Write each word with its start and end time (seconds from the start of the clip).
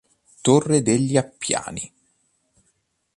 Torre 0.41 0.81
degli 0.81 1.15
Appiani 1.15 1.93